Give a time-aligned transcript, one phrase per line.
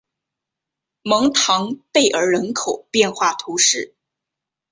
[1.03, 3.93] 蒙唐贝尔人口变化图示